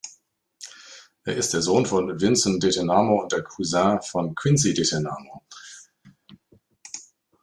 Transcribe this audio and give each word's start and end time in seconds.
Er 1.25 1.35
ist 1.37 1.53
der 1.53 1.61
Sohn 1.61 1.85
von 1.85 2.19
Vinson 2.19 2.59
Detenamo 2.59 3.21
und 3.21 3.31
der 3.33 3.43
Cousin 3.43 4.01
von 4.01 4.33
Quincy 4.33 4.73
Detenamo. 4.73 5.43